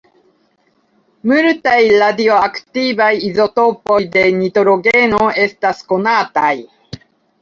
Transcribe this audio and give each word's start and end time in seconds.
Multaj 1.31 1.75
radioaktivaj 2.03 3.11
izotopoj 3.29 3.99
de 4.17 4.25
nitrogeno 4.41 5.21
estas 5.45 5.85
konataj. 5.93 6.51